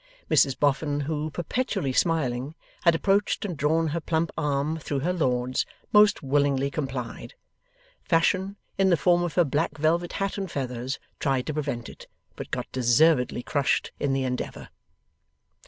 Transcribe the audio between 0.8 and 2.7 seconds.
who, perpetually smiling,